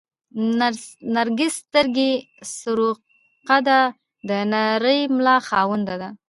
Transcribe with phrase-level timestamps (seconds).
[1.15, 2.11] نرګس سترګې،
[2.55, 2.93] سروه
[3.47, 3.79] قده،
[4.27, 6.09] د نرۍ ملا خاونده ده